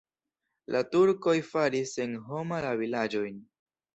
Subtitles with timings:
[0.75, 3.39] La turkoj faris senhoma la vilaĝojn.